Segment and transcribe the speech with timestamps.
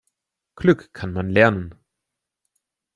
[0.55, 1.75] Glück kann man lernen.